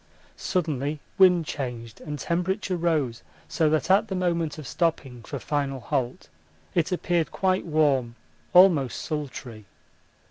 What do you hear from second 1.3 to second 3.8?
changed and temperature rose so